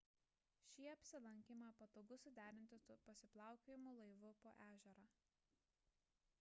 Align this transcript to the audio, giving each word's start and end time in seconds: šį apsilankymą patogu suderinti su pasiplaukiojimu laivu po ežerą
šį 0.69 0.87
apsilankymą 0.93 1.67
patogu 1.81 2.17
suderinti 2.23 2.81
su 2.87 2.97
pasiplaukiojimu 3.11 3.95
laivu 4.01 4.35
po 4.47 4.55
ežerą 4.69 5.09